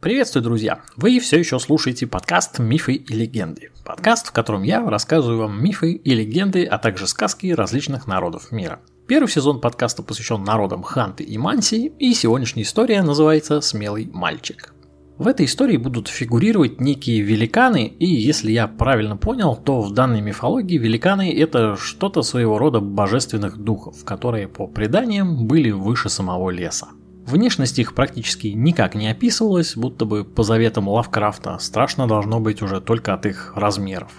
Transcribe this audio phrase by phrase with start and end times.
[0.00, 0.80] Приветствую, друзья!
[0.96, 3.70] Вы все еще слушаете подкаст «Мифы и легенды».
[3.82, 8.80] Подкаст, в котором я рассказываю вам мифы и легенды, а также сказки различных народов мира.
[9.08, 14.74] Первый сезон подкаста посвящен народам Ханты и Манси, и сегодняшняя история называется «Смелый мальчик».
[15.16, 20.20] В этой истории будут фигурировать некие великаны, и если я правильно понял, то в данной
[20.20, 26.88] мифологии великаны это что-то своего рода божественных духов, которые по преданиям были выше самого леса.
[27.26, 32.80] Внешность их практически никак не описывалась, будто бы по заветам Лавкрафта страшно должно быть уже
[32.80, 34.12] только от их размеров.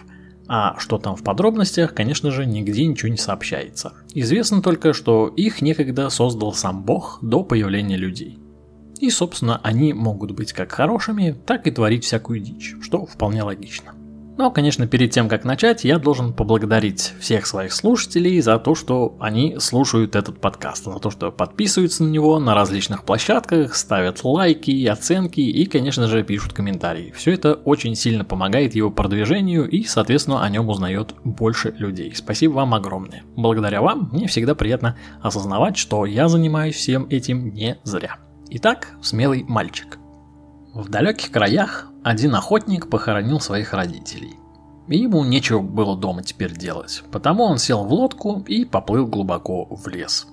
[0.49, 3.93] А что там в подробностях, конечно же, нигде ничего не сообщается.
[4.13, 8.39] Известно только, что их некогда создал сам Бог до появления людей.
[8.99, 13.93] И, собственно, они могут быть как хорошими, так и творить всякую дичь, что вполне логично.
[14.37, 19.17] Но, конечно, перед тем, как начать, я должен поблагодарить всех своих слушателей за то, что
[19.19, 24.85] они слушают этот подкаст, за то, что подписываются на него на различных площадках, ставят лайки,
[24.85, 27.11] оценки и, конечно же, пишут комментарии.
[27.15, 32.13] Все это очень сильно помогает его продвижению и, соответственно, о нем узнает больше людей.
[32.15, 33.23] Спасибо вам огромное.
[33.35, 38.17] Благодаря вам мне всегда приятно осознавать, что я занимаюсь всем этим не зря.
[38.51, 39.97] Итак, смелый мальчик.
[40.75, 44.37] В далеких краях один охотник похоронил своих родителей.
[44.87, 49.65] И ему нечего было дома теперь делать, потому он сел в лодку и поплыл глубоко
[49.65, 50.25] в лес.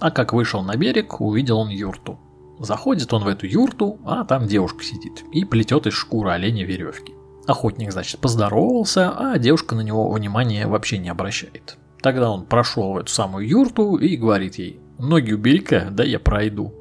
[0.00, 2.18] А как вышел на берег, увидел он юрту.
[2.58, 7.12] Заходит он в эту юрту, а там девушка сидит и плетет из шкуры оленя веревки.
[7.46, 11.76] Охотник, значит, поздоровался, а девушка на него внимания вообще не обращает.
[12.00, 16.72] Тогда он прошел в эту самую юрту и говорит ей, ноги убери-ка, да я пройду.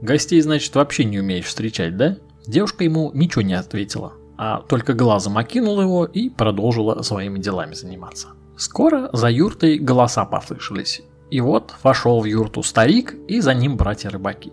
[0.00, 2.18] Гостей, значит, вообще не умеешь встречать, да?
[2.48, 8.28] Девушка ему ничего не ответила, а только глазом окинула его и продолжила своими делами заниматься.
[8.56, 11.02] Скоро за юртой голоса послышались.
[11.30, 14.50] И вот вошел в юрту старик и за ним братья-рыбаки.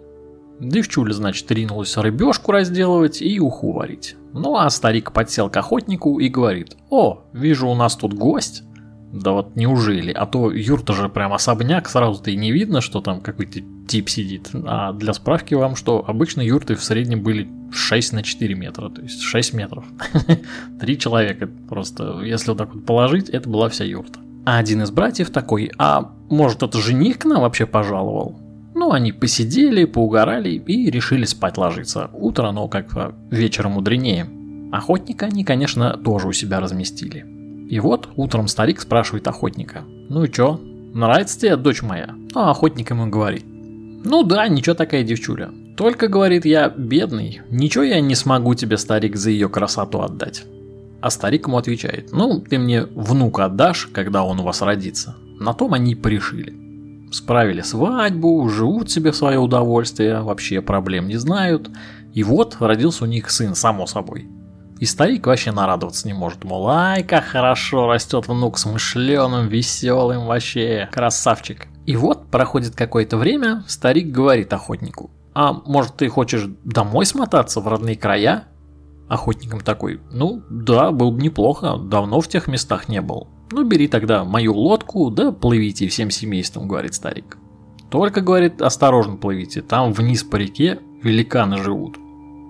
[0.59, 4.17] Девчуля, значит, ринулась рыбешку разделывать и уху варить.
[4.33, 8.63] Ну а старик подсел к охотнику и говорит, «О, вижу у нас тут гость».
[9.13, 10.11] Да вот неужели?
[10.11, 14.49] А то юрта же прям особняк, сразу-то и не видно, что там какой-то тип сидит.
[14.53, 19.01] А для справки вам, что обычно юрты в среднем были 6 на 4 метра, то
[19.01, 19.85] есть 6 метров.
[20.79, 24.19] Три человека просто, если вот так вот положить, это была вся юрта.
[24.45, 28.39] А один из братьев такой, а может это жених к нам вообще пожаловал?
[28.75, 32.09] Ну, они посидели, поугорали и решили спать ложиться.
[32.13, 34.29] Утро, оно как вечером мудренее.
[34.71, 37.25] Охотника они, конечно, тоже у себя разместили.
[37.69, 39.83] И вот утром старик спрашивает охотника.
[40.09, 40.59] «Ну и чё,
[40.93, 43.45] нравится тебе дочь моя?» А охотник ему говорит.
[44.05, 45.49] «Ну да, ничего такая девчуля.
[45.75, 50.45] Только, говорит, я бедный, ничего я не смогу тебе, старик, за ее красоту отдать».
[51.01, 55.15] А старик ему отвечает, ну, ты мне внука отдашь, когда он у вас родится.
[55.39, 56.55] На том они и порешили.
[57.11, 61.69] Справили свадьбу, живут себе в свое удовольствие, вообще проблем не знают.
[62.13, 64.27] И вот родился у них сын, само собой.
[64.79, 66.43] И старик вообще нарадоваться не может.
[66.43, 71.67] Мол, ай, как хорошо растет внук смышленым, веселым вообще, красавчик.
[71.85, 75.11] И вот проходит какое-то время, старик говорит охотнику.
[75.33, 78.47] А может ты хочешь домой смотаться в родные края?
[79.07, 83.27] Охотником такой, ну да, было бы неплохо, давно в тех местах не был.
[83.51, 87.37] Ну бери тогда мою лодку, да плывите всем семейством, говорит старик.
[87.91, 91.97] Только, говорит, осторожно плывите, там вниз по реке великаны живут.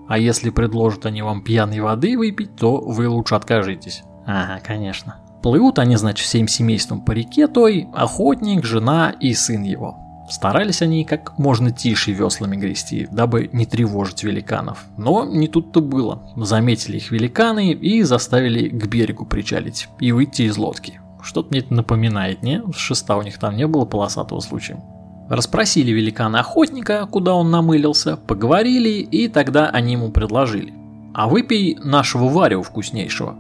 [0.08, 4.04] А если предложат они вам пьяной воды выпить, то вы лучше откажитесь.
[4.26, 5.25] Ага, конечно.
[5.46, 9.96] Плывут они, значит, всем семейством по реке той, охотник, жена и сын его.
[10.28, 14.86] Старались они как можно тише веслами грести, дабы не тревожить великанов.
[14.98, 16.34] Но не тут-то было.
[16.36, 21.00] Заметили их великаны и заставили к берегу причалить и выйти из лодки.
[21.22, 22.64] Что-то мне это напоминает, не?
[22.76, 24.84] Шеста у них там не было полосатого случая.
[25.30, 30.74] Расспросили великана-охотника, куда он намылился, поговорили, и тогда они ему предложили.
[31.14, 33.38] «А выпей нашего варева вкуснейшего».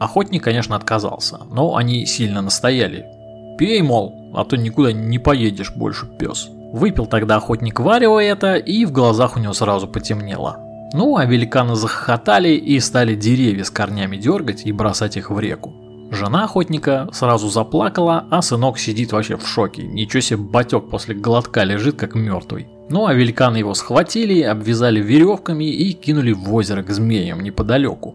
[0.00, 3.04] Охотник, конечно, отказался, но они сильно настояли.
[3.58, 6.48] «Пей, мол, а то никуда не поедешь больше, пес».
[6.72, 10.56] Выпил тогда охотник варево это, и в глазах у него сразу потемнело.
[10.94, 15.74] Ну, а великаны захохотали и стали деревья с корнями дергать и бросать их в реку.
[16.10, 19.82] Жена охотника сразу заплакала, а сынок сидит вообще в шоке.
[19.82, 22.68] Ничего себе батек после глотка лежит как мертвый.
[22.88, 28.14] Ну а великаны его схватили, обвязали веревками и кинули в озеро к змеям неподалеку.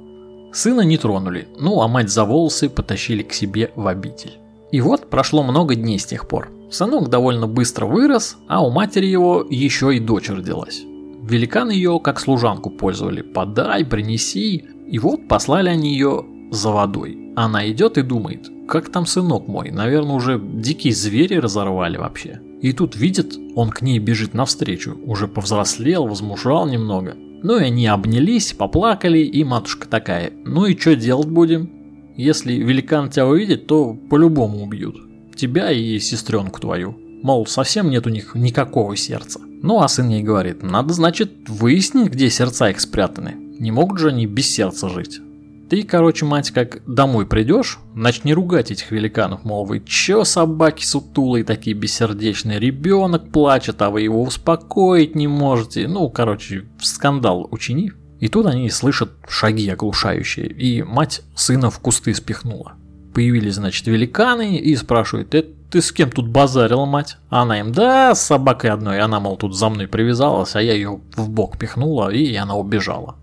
[0.56, 4.38] Сына не тронули, ну а мать за волосы потащили к себе в обитель.
[4.72, 6.50] И вот прошло много дней с тех пор.
[6.72, 10.82] Сынок довольно быстро вырос, а у матери его еще и дочь родилась.
[11.22, 13.22] Великаны ее как служанку пользовали.
[13.22, 14.64] Подай, принеси.
[14.88, 17.34] И вот послали они ее за водой.
[17.36, 22.40] Она идет и думает, как там сынок мой, наверное, уже дикие звери разорвали вообще.
[22.62, 27.14] И тут видит, он к ней бежит навстречу, уже повзрослел, возмужал немного.
[27.46, 31.70] Ну и они обнялись, поплакали, и матушка такая, ну и что делать будем?
[32.18, 34.96] Если великан тебя увидит, то по-любому убьют.
[35.36, 36.98] Тебя и сестренку твою.
[37.22, 39.40] Мол, совсем нет у них никакого сердца.
[39.62, 43.36] Ну а сын ей говорит, надо, значит, выяснить, где сердца их спрятаны.
[43.60, 45.22] Не могут же они без сердца жить.
[45.70, 51.44] Ты, короче, мать, как домой придешь, начни ругать этих великанов, мол, вы чё, собаки сутулые,
[51.44, 55.88] такие бессердечные, ребенок плачет, а вы его успокоить не можете.
[55.88, 57.92] Ну, короче, скандал учини.
[58.20, 62.74] И тут они слышат шаги оглушающие, и мать сына в кусты спихнула.
[63.14, 67.18] Появились, значит, великаны и спрашивают, это ты с кем тут базарила, мать?
[67.30, 69.00] Она им, да, с собакой одной.
[69.00, 73.16] Она, мол, тут за мной привязалась, а я ее в бок пихнула, и она убежала.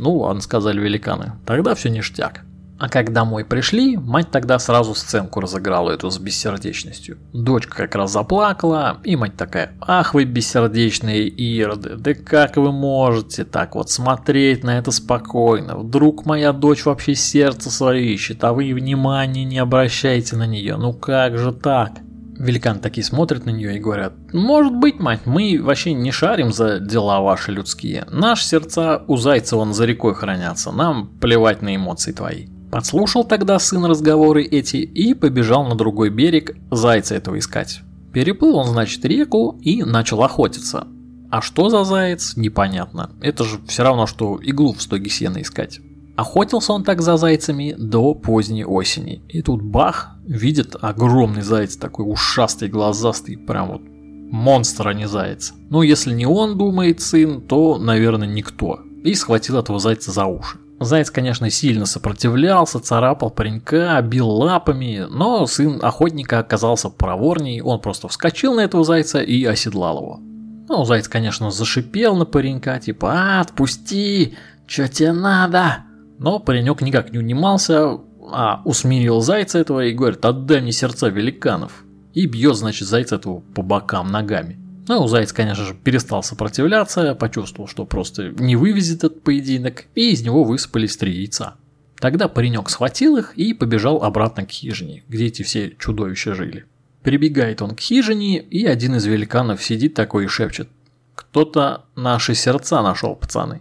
[0.00, 2.40] Ну ладно, сказали великаны, тогда все ништяк.
[2.78, 7.18] А как домой пришли, мать тогда сразу сценку разыграла эту с бессердечностью.
[7.34, 13.44] Дочка как раз заплакала, и мать такая, ах вы бессердечные ироды, да как вы можете
[13.44, 15.76] так вот смотреть на это спокойно?
[15.76, 20.94] Вдруг моя дочь вообще сердце свое ищет, а вы внимания не обращаете на нее, ну
[20.94, 21.92] как же так?
[22.40, 26.80] Великан такие смотрят на нее и говорят, может быть, мать, мы вообще не шарим за
[26.80, 28.06] дела ваши людские.
[28.10, 32.46] Наши сердца у зайца вон за рекой хранятся, нам плевать на эмоции твои.
[32.72, 37.80] Подслушал тогда сын разговоры эти и побежал на другой берег зайца этого искать.
[38.14, 40.86] Переплыл он, значит, реку и начал охотиться.
[41.30, 43.10] А что за заяц, непонятно.
[43.20, 45.80] Это же все равно, что иглу в стоге сена искать.
[46.16, 49.22] Охотился он так за зайцами до поздней осени.
[49.28, 53.82] И тут бах, видит огромный заяц, такой ушастый, глазастый, прям вот
[54.30, 55.52] монстр, а не заяц.
[55.70, 58.80] Ну, если не он думает сын, то, наверное, никто.
[59.02, 60.58] И схватил этого зайца за уши.
[60.78, 68.08] Заяц, конечно, сильно сопротивлялся, царапал паренька, бил лапами, но сын охотника оказался проворней, он просто
[68.08, 70.20] вскочил на этого зайца и оседлал его.
[70.68, 74.36] Ну, заяц, конечно, зашипел на паренька, типа «А, отпусти!
[74.66, 75.78] Чё тебе надо?»
[76.18, 77.98] Но паренек никак не унимался,
[78.32, 81.84] а усмирил зайца этого и говорит, отдай мне сердца великанов.
[82.14, 84.58] И бьет, значит, зайца этого по бокам ногами.
[84.88, 90.22] Ну, заяц, конечно же, перестал сопротивляться, почувствовал, что просто не вывезет этот поединок, и из
[90.22, 91.54] него высыпались три яйца.
[92.00, 96.64] Тогда паренек схватил их и побежал обратно к хижине, где эти все чудовища жили.
[97.02, 100.68] Прибегает он к хижине, и один из великанов сидит такой и шепчет.
[101.14, 103.60] «Кто-то наши сердца нашел, пацаны»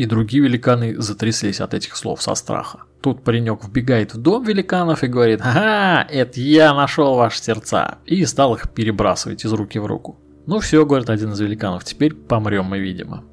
[0.00, 2.84] и другие великаны затряслись от этих слов со страха.
[3.00, 8.24] Тут паренек вбегает в дом великанов и говорит «Ага, это я нашел ваши сердца!» и
[8.26, 10.18] стал их перебрасывать из руки в руку.
[10.46, 13.24] «Ну все»,— говорит один из великанов,— «теперь помрем мы, видимо».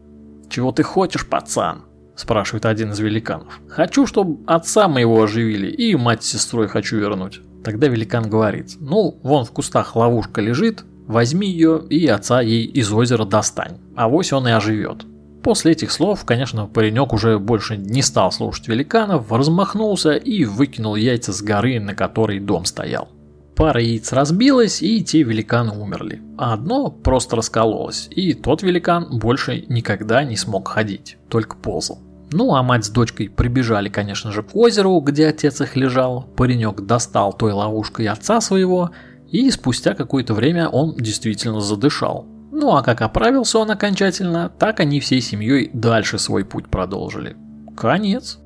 [0.50, 1.84] «Чего ты хочешь, пацан?»—
[2.16, 3.60] спрашивает один из великанов.
[3.68, 7.42] «Хочу, чтобы отца моего оживили, и мать с сестрой хочу вернуть».
[7.64, 12.92] Тогда великан говорит, «Ну, вон в кустах ловушка лежит, возьми ее и отца ей из
[12.94, 15.06] озера достань, а вось он и оживет».
[15.44, 21.32] После этих слов, конечно, паренек уже больше не стал слушать великанов, размахнулся и выкинул яйца
[21.34, 23.10] с горы, на которой дом стоял.
[23.56, 29.66] Пара яиц разбилась, и те великаны умерли, а одно просто раскололось, и тот великан больше
[29.68, 32.00] никогда не смог ходить, только ползал.
[32.32, 36.28] Ну а мать с дочкой прибежали, конечно же, к озеру, где отец их лежал.
[36.36, 38.92] Паренек достал той ловушкой отца своего,
[39.32, 42.28] и спустя какое-то время он действительно задышал.
[42.60, 47.38] Ну а как оправился он окончательно, так они всей семьей дальше свой путь продолжили.
[47.78, 48.40] Конец.